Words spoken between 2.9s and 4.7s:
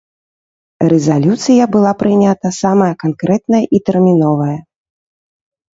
канкрэтная і тэрміновая.